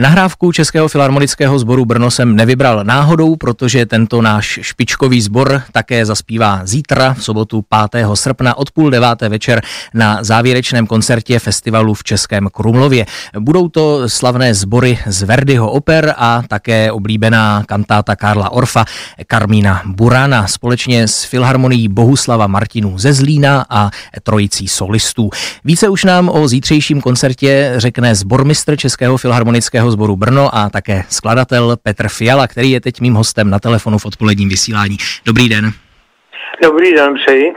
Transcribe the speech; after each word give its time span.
Nahrávku 0.00 0.52
Českého 0.52 0.88
filharmonického 0.88 1.58
sboru 1.58 1.84
Brno 1.84 2.10
jsem 2.10 2.36
nevybral 2.36 2.84
náhodou, 2.84 3.36
protože 3.36 3.86
tento 3.86 4.22
náš 4.22 4.58
špičkový 4.62 5.20
sbor 5.20 5.62
také 5.72 6.06
zaspívá 6.06 6.60
zítra, 6.64 7.14
v 7.14 7.24
sobotu 7.24 7.64
5. 7.92 8.06
srpna 8.14 8.58
od 8.58 8.70
půl 8.70 8.90
deváté 8.90 9.28
večer 9.28 9.62
na 9.94 10.24
závěrečném 10.24 10.86
koncertě 10.86 11.38
festivalu 11.38 11.94
v 11.94 12.04
Českém 12.04 12.48
Krumlově. 12.52 13.06
Budou 13.38 13.68
to 13.68 14.08
slavné 14.08 14.54
sbory 14.54 14.98
z 15.06 15.22
Verdiho 15.22 15.70
oper 15.70 16.14
a 16.16 16.42
také 16.48 16.92
oblíbená 16.92 17.62
kantáta 17.66 18.16
Karla 18.16 18.50
Orfa, 18.50 18.84
Karmína 19.26 19.82
Burana 19.84 20.46
společně 20.46 21.08
s 21.08 21.24
Filharmonií 21.24 21.88
Bohuslava 21.88 22.46
Martinů 22.46 22.98
ze 22.98 23.12
Zlína 23.12 23.66
a 23.70 23.90
trojicí 24.22 24.68
solistů. 24.68 25.30
Více 25.64 25.88
už 25.88 26.04
nám 26.04 26.28
o 26.28 26.48
zítřejším 26.48 27.00
koncertě 27.00 27.72
řekne 27.76 28.14
zbormistr 28.14 28.76
Českého 28.76 29.16
filharmonického 29.16 29.89
sboru 29.90 30.16
Brno 30.16 30.54
a 30.54 30.70
také 30.70 31.04
skladatel 31.08 31.76
Petr 31.82 32.08
Fiala, 32.08 32.46
který 32.46 32.70
je 32.70 32.80
teď 32.80 33.00
mým 33.00 33.14
hostem 33.14 33.50
na 33.50 33.58
telefonu 33.58 33.98
v 33.98 34.06
odpoledním 34.06 34.48
vysílání. 34.48 34.96
Dobrý 35.26 35.48
den. 35.48 35.72
Dobrý 36.62 36.92
den, 36.92 37.14
přeji. 37.14 37.54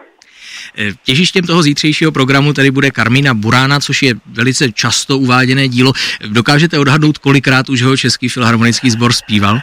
Eh, 0.80 0.92
těžištěm 1.06 1.46
toho 1.46 1.62
zítřejšího 1.62 2.12
programu 2.12 2.54
tady 2.54 2.72
bude 2.72 2.92
Karmina 2.92 3.34
Burána, 3.34 3.80
což 3.80 4.04
je 4.04 4.14
velice 4.34 4.72
často 4.72 5.18
uváděné 5.18 5.68
dílo. 5.68 5.92
Dokážete 6.28 6.80
odhadnout, 6.80 7.18
kolikrát 7.18 7.70
už 7.70 7.82
ho 7.82 7.98
Český 7.98 8.30
filharmonický 8.30 8.90
sbor 8.90 9.14
zpíval? 9.14 9.58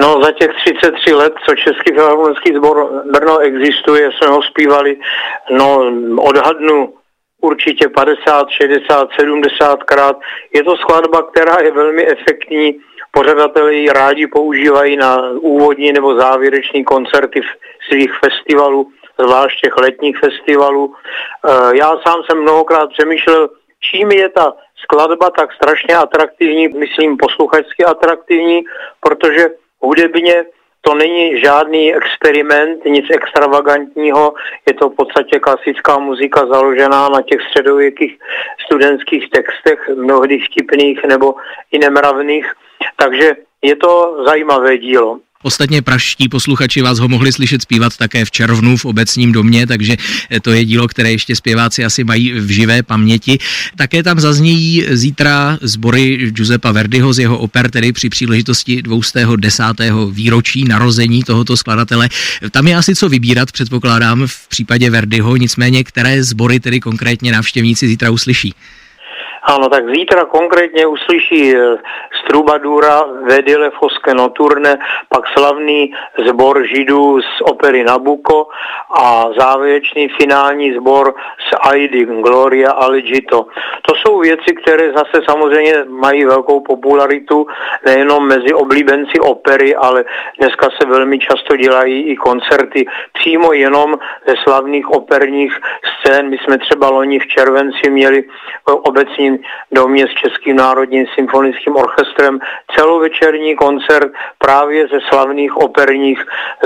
No 0.00 0.20
za 0.24 0.32
těch 0.32 0.50
33 0.64 1.14
let, 1.14 1.32
co 1.48 1.54
Český 1.54 1.92
filharmonický 1.94 2.54
sbor 2.56 3.02
Brno 3.12 3.38
existuje, 3.38 4.10
jsme 4.12 4.28
ho 4.28 4.42
zpívali, 4.42 4.96
no 5.50 5.92
odhadnu 6.18 6.94
určitě 7.40 7.88
50, 7.88 8.48
60, 8.50 9.08
70 9.20 9.82
krát. 9.82 10.16
Je 10.54 10.64
to 10.64 10.76
skladba, 10.76 11.22
která 11.22 11.56
je 11.62 11.70
velmi 11.70 12.06
efektní, 12.06 12.80
pořadatelé 13.10 13.74
ji 13.74 13.88
rádi 13.88 14.26
používají 14.26 14.96
na 14.96 15.30
úvodní 15.30 15.92
nebo 15.92 16.20
závěrečný 16.20 16.84
koncerty 16.84 17.40
svých 17.88 18.12
festivalů, 18.24 18.90
zvlášť 19.18 19.60
těch 19.60 19.76
letních 19.76 20.18
festivalů. 20.18 20.94
Eh, 20.94 21.76
já 21.76 21.88
sám 21.88 22.22
jsem 22.26 22.42
mnohokrát 22.42 22.90
přemýšlel, 22.90 23.48
čím 23.80 24.10
je 24.10 24.28
ta 24.28 24.54
skladba 24.82 25.30
tak 25.30 25.52
strašně 25.52 25.96
atraktivní, 25.96 26.68
myslím 26.68 27.16
posluchačsky 27.16 27.84
atraktivní, 27.84 28.64
protože 29.00 29.48
hudebně 29.80 30.44
to 30.86 30.94
není 30.94 31.40
žádný 31.40 31.94
experiment, 31.94 32.84
nic 32.84 33.06
extravagantního, 33.10 34.34
je 34.68 34.74
to 34.74 34.88
v 34.88 34.96
podstatě 34.96 35.38
klasická 35.38 35.98
muzika 35.98 36.46
založená 36.46 37.08
na 37.08 37.22
těch 37.22 37.40
středověkých 37.50 38.18
studentských 38.64 39.30
textech, 39.30 39.90
mnohdy 39.94 40.38
vtipných 40.38 41.04
nebo 41.04 41.34
i 41.72 41.78
nemravných, 41.78 42.52
takže 42.96 43.36
je 43.62 43.76
to 43.76 44.24
zajímavé 44.26 44.78
dílo. 44.78 45.18
Ostatně 45.46 45.82
praští 45.82 46.28
posluchači 46.28 46.82
vás 46.82 46.98
ho 46.98 47.08
mohli 47.08 47.32
slyšet 47.32 47.62
zpívat 47.62 47.96
také 47.96 48.24
v 48.24 48.30
červnu 48.30 48.76
v 48.76 48.84
obecním 48.84 49.32
domě, 49.32 49.66
takže 49.66 49.96
to 50.42 50.50
je 50.50 50.64
dílo, 50.64 50.88
které 50.88 51.10
ještě 51.10 51.36
zpěváci 51.36 51.84
asi 51.84 52.04
mají 52.04 52.32
v 52.32 52.50
živé 52.50 52.82
paměti. 52.82 53.38
Také 53.76 54.02
tam 54.02 54.20
zaznějí 54.20 54.84
zítra 54.90 55.58
sbory 55.62 56.30
Giuseppa 56.30 56.72
Verdiho 56.72 57.12
z 57.12 57.18
jeho 57.18 57.38
oper, 57.38 57.70
tedy 57.70 57.92
při 57.92 58.08
příležitosti 58.08 58.82
210. 58.82 59.62
výročí 60.10 60.64
narození 60.64 61.22
tohoto 61.22 61.56
skladatele. 61.56 62.08
Tam 62.50 62.68
je 62.68 62.76
asi 62.76 62.94
co 62.94 63.08
vybírat, 63.08 63.52
předpokládám, 63.52 64.26
v 64.26 64.48
případě 64.48 64.90
Verdiho, 64.90 65.36
nicméně 65.36 65.84
které 65.84 66.24
sbory 66.24 66.60
tedy 66.60 66.80
konkrétně 66.80 67.32
návštěvníci 67.32 67.88
zítra 67.88 68.10
uslyší. 68.10 68.54
Ano, 69.48 69.68
tak 69.68 69.94
zítra 69.94 70.24
konkrétně 70.24 70.86
uslyší 70.86 71.50
z 71.50 71.54
eh, 71.54 72.28
Trubadura 72.28 73.04
Vedile 73.22 73.70
Foske 73.70 74.14
Noturne, 74.14 74.78
pak 75.08 75.28
slavný 75.28 75.94
zbor 76.28 76.66
židů 76.66 77.20
z 77.20 77.40
opery 77.42 77.84
Nabuko 77.84 78.48
a 78.98 79.24
závěrečný 79.38 80.08
finální 80.08 80.74
zbor 80.74 81.14
z 81.48 81.56
Aidi 81.60 82.04
Gloria 82.04 82.70
Allegito. 82.70 83.46
To 83.88 83.94
jsou 83.94 84.18
věci, 84.20 84.54
které 84.62 84.92
zase 84.92 85.22
samozřejmě 85.28 85.74
mají 85.88 86.24
velkou 86.24 86.60
popularitu 86.60 87.46
nejenom 87.86 88.28
mezi 88.28 88.54
oblíbenci 88.54 89.20
opery, 89.20 89.76
ale 89.76 90.04
dneska 90.38 90.68
se 90.80 90.86
velmi 90.86 91.18
často 91.18 91.56
dělají 91.56 92.02
i 92.02 92.16
koncerty 92.16 92.86
přímo 93.12 93.52
jenom 93.52 93.98
ze 94.26 94.34
slavných 94.44 94.90
operních 94.90 95.58
scén. 95.84 96.28
My 96.30 96.38
jsme 96.38 96.58
třeba 96.58 96.90
loni 96.90 97.18
v 97.18 97.26
červenci 97.26 97.90
měli 97.90 98.24
domě 99.72 100.06
s 100.06 100.10
Českým 100.10 100.56
národním 100.56 101.06
symfonickým 101.14 101.76
orchestrem 101.76 102.38
celovečerní 102.76 103.56
koncert 103.56 104.12
právě 104.38 104.88
ze 104.88 104.98
slavných 105.08 105.56
operních 105.56 106.18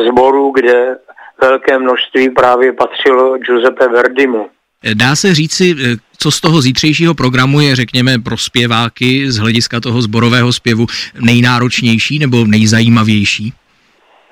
sborů, 0.08 0.52
kde 0.54 0.96
velké 1.40 1.78
množství 1.78 2.30
právě 2.30 2.72
patřilo 2.72 3.38
Giuseppe 3.38 3.88
Verdimu. 3.88 4.50
Dá 4.94 5.16
se 5.16 5.34
říci, 5.34 5.74
co 6.18 6.30
z 6.30 6.40
toho 6.40 6.62
zítřejšího 6.62 7.14
programu 7.14 7.60
je, 7.60 7.76
řekněme, 7.76 8.18
pro 8.18 8.36
zpěváky 8.36 9.30
z 9.30 9.38
hlediska 9.38 9.80
toho 9.80 10.02
zborového 10.02 10.52
zpěvu 10.52 10.86
nejnáročnější 11.20 12.18
nebo 12.18 12.44
nejzajímavější? 12.44 13.52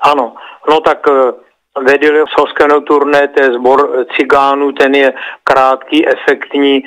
Ano, 0.00 0.34
no 0.70 0.80
tak 0.80 0.98
vedili 1.82 2.24
Soskeno 2.38 2.80
turné, 2.80 3.28
to 3.28 3.42
je 3.42 3.52
zbor 3.52 4.06
cigánů, 4.16 4.72
ten 4.72 4.94
je 4.94 5.12
krátký, 5.44 6.08
efektní, 6.08 6.76
e, 6.76 6.84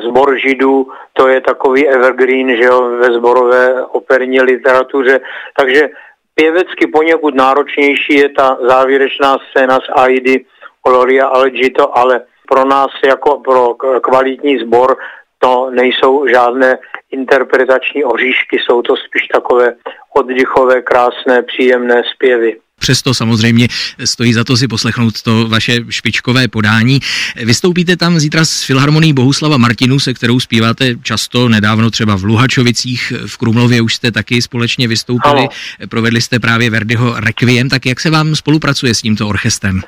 zbor 0.00 0.38
židů, 0.38 0.88
to 1.12 1.28
je 1.28 1.40
takový 1.40 1.88
evergreen, 1.88 2.56
že 2.56 2.64
jo, 2.64 2.82
ve 2.82 3.06
zborové 3.06 3.86
operní 3.86 4.40
literatuře, 4.40 5.20
takže 5.56 5.88
pěvecky 6.34 6.86
poněkud 6.86 7.34
náročnější 7.34 8.14
je 8.14 8.28
ta 8.28 8.58
závěrečná 8.68 9.36
scéna 9.50 9.78
z 9.80 9.88
Aidy 9.96 10.44
Gloria 10.86 11.26
Algito, 11.26 11.98
ale 11.98 12.20
pro 12.48 12.64
nás 12.64 12.90
jako 13.06 13.40
pro 13.40 13.74
kvalitní 14.00 14.58
sbor 14.58 14.96
to 15.38 15.70
nejsou 15.70 16.26
žádné 16.26 16.78
interpretační 17.10 18.04
oříšky, 18.04 18.58
jsou 18.58 18.82
to 18.82 18.96
spíš 18.96 19.26
takové 19.26 19.74
oddychové, 20.16 20.82
krásné, 20.82 21.42
příjemné 21.42 22.02
zpěvy. 22.14 22.56
Přesto 22.84 23.14
samozřejmě 23.14 23.66
stojí 24.04 24.32
za 24.32 24.44
to 24.44 24.56
si 24.56 24.68
poslechnout 24.68 25.22
to 25.22 25.48
vaše 25.48 25.72
špičkové 25.88 26.48
podání. 26.48 27.00
Vystoupíte 27.36 27.96
tam 27.96 28.18
zítra 28.18 28.44
s 28.44 28.62
Filharmonií 28.62 29.12
Bohuslava 29.12 29.56
Martinu, 29.56 30.00
se 30.00 30.14
kterou 30.14 30.40
zpíváte 30.40 30.84
často, 31.02 31.48
nedávno 31.48 31.90
třeba 31.90 32.16
v 32.16 32.24
Luhačovicích, 32.24 33.12
v 33.26 33.36
Krumlově 33.36 33.80
už 33.80 33.94
jste 33.94 34.10
taky 34.10 34.42
společně 34.42 34.88
vystoupili, 34.88 35.40
ano. 35.40 35.48
provedli 35.90 36.20
jste 36.20 36.38
právě 36.38 36.70
Verdiho 36.70 37.14
Requiem, 37.20 37.68
tak 37.68 37.86
jak 37.86 38.00
se 38.00 38.10
vám 38.10 38.36
spolupracuje 38.36 38.94
s 38.94 39.02
tímto 39.02 39.28
orchestrem? 39.28 39.80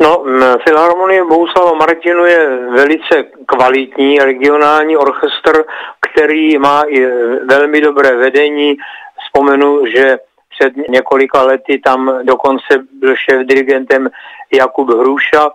No, 0.00 0.24
Filharmonie 0.68 1.24
Bohuslava 1.24 1.74
Martinu 1.74 2.24
je 2.24 2.58
velice 2.76 3.24
kvalitní 3.46 4.18
regionální 4.18 4.96
orchestr, 4.96 5.64
který 6.10 6.58
má 6.58 6.82
i 6.88 7.06
velmi 7.48 7.80
dobré 7.80 8.16
vedení. 8.16 8.76
Vzpomenu, 9.24 9.82
že 9.96 10.16
před 10.48 10.72
několika 10.88 11.42
lety 11.42 11.78
tam 11.78 12.18
dokonce 12.22 12.86
byl 12.92 13.16
šéf 13.16 13.46
dirigentem 13.46 14.10
Jakub 14.52 14.90
Hruša 14.90 15.50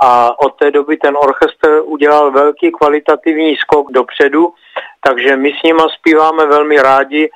a 0.00 0.40
od 0.40 0.56
té 0.58 0.70
doby 0.70 0.96
ten 0.96 1.16
orchestr 1.16 1.82
udělal 1.84 2.30
velký 2.30 2.72
kvalitativní 2.72 3.56
skok 3.56 3.92
dopředu, 3.92 4.52
takže 5.00 5.36
my 5.36 5.52
s 5.60 5.62
nima 5.62 5.86
zpíváme 5.88 6.46
velmi 6.46 6.76
rádi. 6.76 7.30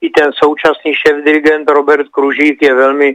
I 0.00 0.10
ten 0.10 0.32
současný 0.32 0.94
šéf 0.94 1.24
dirigent 1.24 1.70
Robert 1.70 2.08
Kružík 2.08 2.62
je 2.62 2.74
velmi 2.74 3.14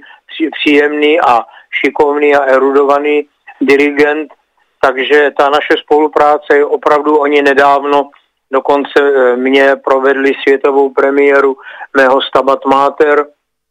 příjemný 0.51 1.21
a 1.21 1.45
šikovný 1.71 2.35
a 2.35 2.43
erudovaný 2.43 3.27
dirigent, 3.61 4.33
takže 4.81 5.31
ta 5.37 5.49
naše 5.49 5.73
spolupráce 5.83 6.57
je 6.57 6.65
opravdu 6.65 7.17
oni 7.17 7.41
nedávno 7.41 8.09
dokonce 8.51 8.99
eh, 8.99 9.35
mě 9.35 9.75
provedli 9.83 10.31
světovou 10.41 10.89
premiéru 10.89 11.57
mého 11.97 12.21
Stabat 12.21 12.65
Mater, 12.65 13.25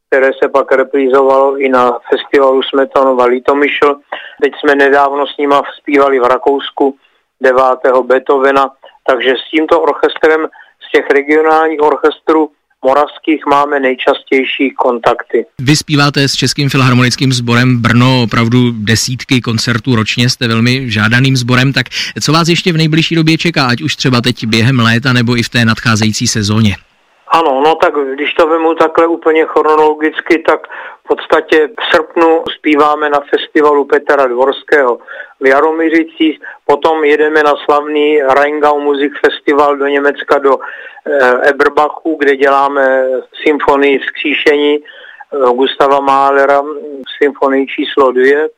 které 0.08 0.30
se 0.42 0.48
pak 0.48 0.72
reprízovalo 0.72 1.58
i 1.58 1.68
na 1.68 1.98
festivalu 2.10 2.62
Smetanova 2.62 3.24
Litomyšl. 3.24 3.96
Teď 4.42 4.52
jsme 4.58 4.74
nedávno 4.74 5.26
s 5.26 5.36
nima 5.36 5.62
zpívali 5.80 6.20
v 6.20 6.24
Rakousku 6.24 6.96
9. 7.40 7.62
Beethovena, 8.02 8.70
takže 9.06 9.30
s 9.30 9.50
tímto 9.50 9.80
orchestrem 9.80 10.48
z 10.88 10.90
těch 10.92 11.10
regionálních 11.10 11.82
orchestrů 11.82 12.50
moravských 12.84 13.46
máme 13.46 13.80
nejčastější 13.80 14.70
kontakty. 14.70 15.46
Vy 15.58 15.76
zpíváte 15.76 16.28
s 16.28 16.32
Českým 16.34 16.68
filharmonickým 16.68 17.32
sborem 17.32 17.82
Brno 17.82 18.22
opravdu 18.22 18.58
desítky 18.72 19.40
koncertů 19.40 19.96
ročně, 19.96 20.28
jste 20.30 20.48
velmi 20.48 20.90
žádaným 20.90 21.36
sborem, 21.36 21.72
tak 21.72 21.86
co 22.22 22.32
vás 22.32 22.48
ještě 22.48 22.72
v 22.72 22.76
nejbližší 22.76 23.14
době 23.14 23.38
čeká, 23.38 23.66
ať 23.66 23.82
už 23.82 23.96
třeba 23.96 24.20
teď 24.20 24.46
během 24.46 24.78
léta 24.78 25.12
nebo 25.12 25.36
i 25.36 25.42
v 25.42 25.48
té 25.48 25.64
nadcházející 25.64 26.26
sezóně? 26.26 26.76
Ano, 27.28 27.62
no 27.64 27.74
tak 27.74 27.94
když 28.14 28.34
to 28.34 28.46
vemu 28.46 28.74
takhle 28.74 29.06
úplně 29.06 29.44
chronologicky, 29.44 30.42
tak 30.46 30.60
v 31.04 31.08
podstatě 31.08 31.68
v 31.80 31.96
srpnu 31.96 32.42
zpíváme 32.58 33.10
na 33.10 33.20
festivalu 33.30 33.84
Petra 33.84 34.26
Dvorského 34.26 34.98
v 35.40 35.46
Jaromířicích, 35.46 36.40
potom 36.66 37.04
jedeme 37.04 37.42
na 37.42 37.52
slavný 37.64 38.22
Rheingau 38.22 38.80
Music 38.80 39.12
Festival 39.26 39.76
do 39.76 39.86
Německa 39.86 40.38
do 40.38 40.58
e, 40.58 41.48
Eberbachu, 41.48 42.16
kde 42.18 42.36
děláme 42.36 43.04
symfonii 43.42 43.98
vzkříšení 43.98 44.74
e, 44.74 44.80
Gustava 45.54 46.00
Mahlera, 46.00 46.62
symfonii 47.22 47.66
číslo 47.66 48.12
dvě. 48.12 48.48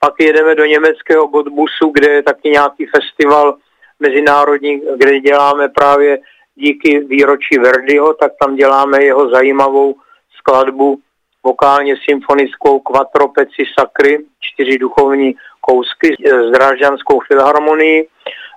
Pak 0.00 0.14
jedeme 0.20 0.54
do 0.54 0.64
německého 0.64 1.26
Godbusu, 1.26 1.90
kde 1.92 2.10
je 2.10 2.22
taky 2.22 2.50
nějaký 2.50 2.86
festival 2.86 3.56
mezinárodní, 4.00 4.82
kde 4.96 5.20
děláme 5.20 5.68
právě 5.68 6.18
díky 6.54 7.00
výročí 7.00 7.58
Verdiho, 7.58 8.14
tak 8.14 8.32
tam 8.40 8.56
děláme 8.56 9.04
jeho 9.04 9.30
zajímavou 9.30 9.94
skladbu 10.38 10.98
vokálně 11.44 11.94
symfonickou 12.08 12.80
Quattro 12.80 13.28
Peci 13.28 13.64
Sacry, 13.78 14.18
čtyři 14.40 14.78
duchovní 14.78 15.34
kousky 15.68 16.16
s 16.18 16.50
Drážďanskou 16.52 17.20
filharmonií. 17.20 18.08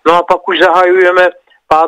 No 0.08 0.14
a 0.14 0.24
pak 0.24 0.48
už 0.48 0.60
zahajujeme 0.60 1.30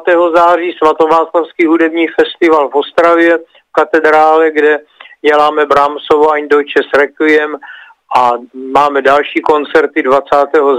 5. 0.05 0.17
září 0.35 0.75
svatováclavský 0.77 1.65
hudební 1.65 2.07
festival 2.07 2.69
v 2.69 2.75
Ostravě 2.75 3.37
v 3.37 3.71
katedrále, 3.71 4.51
kde 4.51 4.79
děláme 5.21 5.65
Brahmsovo 5.65 6.31
Ein 6.31 6.47
Deutsches 6.47 6.87
Requiem 6.97 7.55
a 8.17 8.31
máme 8.53 9.01
další 9.01 9.41
koncerty. 9.41 10.03
20. 10.03 10.25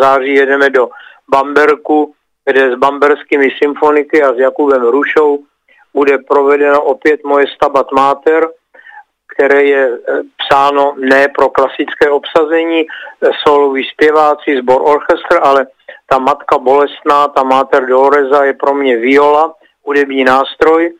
září 0.00 0.34
jedeme 0.34 0.70
do 0.70 0.88
Bamberku, 1.28 2.14
kde 2.44 2.72
s 2.72 2.74
bamberskými 2.74 3.48
symfoniky 3.62 4.22
a 4.22 4.34
s 4.34 4.38
Jakubem 4.38 4.82
Rušou 4.82 5.38
bude 5.94 6.18
provedeno 6.18 6.82
opět 6.82 7.24
moje 7.24 7.46
Stabat 7.54 7.92
Mater, 7.92 8.48
které 9.34 9.64
je 9.64 9.86
e, 9.86 9.98
psáno 10.38 10.94
ne 10.98 11.28
pro 11.28 11.48
klasické 11.48 12.10
obsazení, 12.10 12.80
e, 12.80 12.86
soloví 13.46 13.84
zpěváci, 13.92 14.58
sbor 14.58 14.82
orchestr, 14.84 15.38
ale 15.42 15.66
ta 16.06 16.18
matka 16.18 16.58
bolestná, 16.58 17.28
ta 17.28 17.42
Mater 17.42 17.86
Doloreza 17.86 18.44
je 18.44 18.54
pro 18.54 18.74
mě 18.74 18.96
viola, 18.96 19.54
hudební 19.84 20.24
nástroj, 20.24 20.92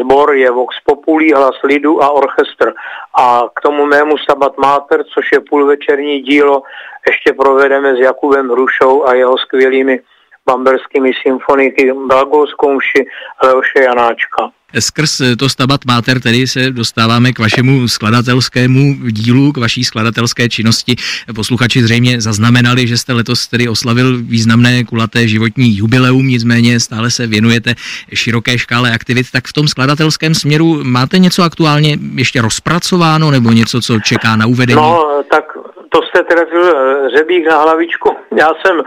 Zbor 0.00 0.34
je 0.34 0.50
Vox 0.50 0.76
Populi, 0.84 1.32
hlas 1.32 1.54
lidu 1.64 2.02
a 2.02 2.10
orchestr. 2.10 2.74
A 3.18 3.42
k 3.54 3.60
tomu 3.60 3.86
mému 3.86 4.18
Stabat 4.18 4.58
Mater, 4.58 5.04
což 5.04 5.26
je 5.32 5.40
půlvečerní 5.40 6.20
dílo, 6.20 6.62
ještě 7.06 7.32
provedeme 7.32 7.96
s 7.96 7.98
Jakubem 7.98 8.50
Rušou 8.50 9.06
a 9.06 9.14
jeho 9.14 9.38
skvělými 9.38 10.00
bamberskými 10.46 11.10
symfoniky, 11.22 11.92
Blagolskou 12.08 12.74
mši 12.74 13.06
Leoše 13.44 13.82
Janáčka. 13.84 14.50
Skrz 14.78 15.20
to 15.38 15.48
Stabat 15.48 15.84
Mater 15.84 16.20
tedy 16.20 16.46
se 16.46 16.70
dostáváme 16.70 17.32
k 17.32 17.38
vašemu 17.38 17.88
skladatelskému 17.88 18.94
dílu, 19.10 19.52
k 19.52 19.56
vaší 19.56 19.84
skladatelské 19.84 20.48
činnosti. 20.48 20.96
Posluchači 21.34 21.82
zřejmě 21.82 22.20
zaznamenali, 22.20 22.86
že 22.86 22.96
jste 22.96 23.12
letos 23.12 23.46
tedy 23.46 23.68
oslavil 23.68 24.18
významné 24.22 24.84
kulaté 24.84 25.28
životní 25.28 25.76
jubileum, 25.76 26.26
nicméně 26.26 26.80
stále 26.80 27.10
se 27.10 27.26
věnujete 27.26 27.74
široké 28.14 28.58
škále 28.58 28.92
aktivit. 28.92 29.26
Tak 29.32 29.46
v 29.46 29.52
tom 29.52 29.68
skladatelském 29.68 30.34
směru 30.34 30.80
máte 30.84 31.18
něco 31.18 31.42
aktuálně 31.42 31.98
ještě 32.14 32.42
rozpracováno 32.42 33.30
nebo 33.30 33.52
něco, 33.52 33.80
co 33.80 34.00
čeká 34.00 34.36
na 34.36 34.46
uvedení? 34.46 34.80
No, 34.80 35.22
tak 35.30 35.51
to 35.92 36.02
jste 36.02 36.22
trefil 36.22 36.76
eh, 36.76 37.08
řebík 37.08 37.46
na 37.46 37.56
hlavičku. 37.56 38.16
Já 38.36 38.48
jsem 38.54 38.82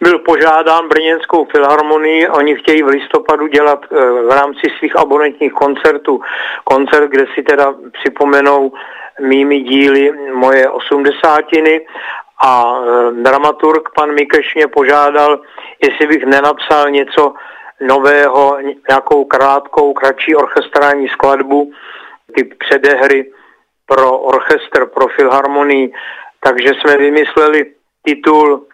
byl 0.00 0.18
požádán 0.18 0.88
Brněnskou 0.88 1.44
filharmonii, 1.44 2.28
oni 2.28 2.56
chtějí 2.56 2.82
v 2.82 2.86
listopadu 2.86 3.46
dělat 3.46 3.80
eh, 3.84 3.96
v 4.22 4.30
rámci 4.30 4.60
svých 4.78 4.96
abonentních 4.96 5.52
koncertů 5.52 6.20
koncert, 6.64 7.10
kde 7.10 7.24
si 7.34 7.42
teda 7.42 7.74
připomenou 7.92 8.72
mými 9.20 9.60
díly 9.60 10.12
moje 10.32 10.70
osmdesátiny 10.70 11.86
a 12.44 12.74
eh, 12.76 13.12
dramaturg 13.22 13.88
pan 13.96 14.12
Mikeš 14.12 14.54
mě 14.54 14.68
požádal, 14.68 15.40
jestli 15.82 16.06
bych 16.06 16.24
nenapsal 16.26 16.90
něco 16.90 17.32
nového, 17.80 18.58
nějakou 18.88 19.24
krátkou, 19.24 19.92
kratší 19.92 20.36
orchestrální 20.36 21.08
skladbu, 21.08 21.72
typ 22.34 22.54
předehry 22.58 23.32
pro 23.86 24.18
orchestr, 24.18 24.86
pro 24.86 25.08
filharmonii 25.08 25.92
takže 26.44 26.68
jsme 26.68 26.96
vymysleli 26.96 27.72
titul 28.02 28.66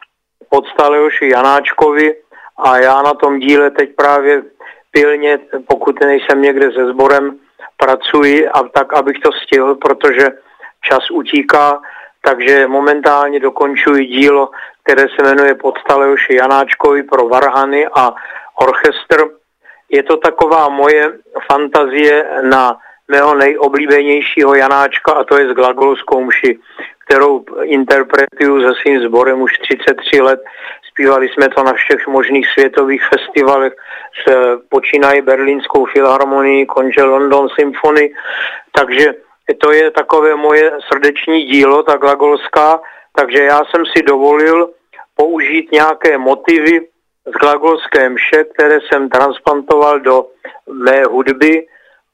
Podstalejoši 0.49 1.29
Janáčkovi 1.29 2.15
a 2.59 2.79
já 2.79 3.03
na 3.03 3.15
tom 3.15 3.39
díle 3.39 3.71
teď 3.71 3.91
právě 3.97 4.43
pilně, 4.91 5.39
pokud 5.69 6.01
nejsem 6.01 6.43
někde 6.43 6.73
se 6.73 6.87
sborem, 6.87 7.39
pracuji 7.77 8.49
a 8.49 8.63
tak, 8.63 8.93
abych 8.93 9.19
to 9.19 9.33
stihl, 9.33 9.75
protože 9.75 10.29
čas 10.83 11.11
utíká, 11.11 11.81
takže 12.23 12.67
momentálně 12.67 13.41
dokončuji 13.41 14.07
dílo, 14.07 14.51
které 14.85 15.03
se 15.03 15.23
jmenuje 15.23 15.55
Podstalejoši 15.55 16.37
Janáčkovi 16.37 17.03
pro 17.03 17.29
varhany 17.29 17.87
a 17.87 18.15
orchestr. 18.55 19.31
Je 19.89 20.03
to 20.03 20.17
taková 20.17 20.69
moje 20.69 21.13
fantazie 21.53 22.25
na 22.43 22.79
mého 23.11 23.35
nejoblíbenějšího 23.35 24.55
Janáčka 24.55 25.13
a 25.13 25.25
to 25.25 25.39
je 25.39 25.49
z 25.49 25.53
Glagolskou 25.53 26.25
mši, 26.25 26.59
kterou 27.05 27.45
interpretuju 27.63 28.61
se 28.61 28.75
svým 28.81 29.03
sborem 29.03 29.41
už 29.41 29.59
33 29.59 30.21
let. 30.21 30.41
Zpívali 30.91 31.29
jsme 31.29 31.49
to 31.49 31.63
na 31.63 31.73
všech 31.73 32.07
možných 32.07 32.47
světových 32.49 33.03
festivalech, 33.09 33.73
s, 34.23 34.33
počínají 34.69 35.23
Berlínskou 35.23 35.85
filharmonii, 35.87 36.67
končil 36.67 37.11
London 37.11 37.49
Symphony, 37.49 38.15
takže 38.79 39.15
to 39.59 39.73
je 39.73 39.91
takové 39.91 40.37
moje 40.37 40.73
srdeční 40.89 41.45
dílo, 41.45 41.83
ta 41.83 41.97
glagolská, 41.97 42.81
takže 43.17 43.43
já 43.45 43.61
jsem 43.65 43.87
si 43.87 44.03
dovolil 44.03 44.71
použít 45.17 45.73
nějaké 45.73 46.19
motivy 46.19 46.81
z 47.27 47.33
glagolské 47.41 48.09
mše, 48.09 48.45
které 48.45 48.79
jsem 48.81 49.09
transplantoval 49.09 50.01
do 50.01 50.27
mé 50.73 51.03
hudby, 51.05 51.67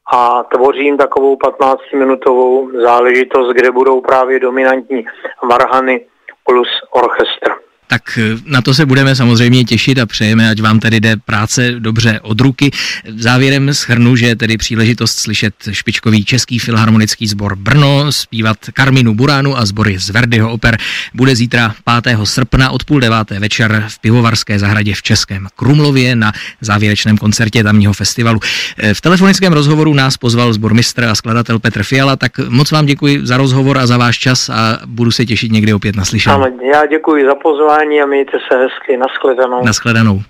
a 0.07 0.43
tvořím 0.43 0.97
takovou 0.97 1.35
15-minutovou 1.35 2.81
záležitost, 2.81 3.53
kde 3.53 3.71
budou 3.71 4.01
právě 4.01 4.39
dominantní 4.39 5.05
varhany 5.43 6.05
plus 6.43 6.67
orchestr 6.91 7.56
tak 7.87 8.19
eh, 8.21 8.37
na 8.45 8.61
to 8.61 8.73
se 8.73 8.85
budeme 8.85 9.15
samozřejmě 9.15 9.63
těšit 9.63 9.99
a 9.99 10.05
přejeme, 10.05 10.49
ať 10.49 10.61
vám 10.61 10.79
tedy 10.79 10.99
jde 10.99 11.15
práce 11.25 11.71
dobře 11.79 12.19
od 12.23 12.41
ruky. 12.41 12.71
Závěrem 13.15 13.73
schrnu, 13.73 14.15
že 14.15 14.35
tedy 14.35 14.57
příležitost 14.57 15.19
slyšet 15.19 15.53
špičkový 15.71 16.25
český 16.25 16.59
filharmonický 16.59 17.27
sbor 17.27 17.55
Brno, 17.55 18.11
zpívat 18.11 18.57
Karminu 18.73 19.15
Buránu 19.15 19.57
a 19.57 19.65
sbory 19.65 19.99
z 19.99 20.09
Verdiho 20.09 20.51
oper 20.51 20.77
bude 21.13 21.35
zítra 21.35 21.75
5. 22.03 22.17
srpna 22.23 22.69
od 22.69 22.83
půl 22.83 22.99
deváté 22.99 23.39
večer 23.39 23.85
v 23.87 23.99
Pivovarské 23.99 24.59
zahradě 24.59 24.93
v 24.93 25.03
Českém 25.03 25.47
Krumlově 25.55 26.15
na 26.15 26.31
závěrečném 26.61 27.17
koncertě 27.17 27.63
tamního 27.63 27.93
festivalu. 27.93 28.39
Eh, 28.77 28.93
v 28.93 29.01
telefonickém 29.01 29.53
rozhovoru 29.53 29.93
nás 29.93 30.17
pozval 30.17 30.53
sbor 30.53 30.73
mistr 30.73 31.03
a 31.03 31.15
skladatel 31.15 31.59
Petr 31.59 31.83
Fiala, 31.83 32.15
tak 32.15 32.31
moc 32.49 32.71
vám 32.71 32.85
děkuji 32.85 33.19
za 33.25 33.37
rozhovor 33.37 33.77
a 33.77 33.87
za 33.87 33.97
váš 33.97 34.19
čas 34.19 34.49
a 34.49 34.79
budu 34.85 35.11
se 35.11 35.25
těšit 35.25 35.51
někdy 35.51 35.73
opět 35.73 35.95
na 35.95 36.05
slyšení. 36.05 36.35
Já 36.73 36.85
děkuji 36.85 37.25
za 37.25 37.35
pozvání 37.35 37.76
pozvání 37.77 38.01
a 38.01 38.05
mějte 38.05 38.37
se 38.51 38.57
hezky. 38.57 38.97
Naschledanou. 38.97 39.65
Naschledanou. 39.65 40.21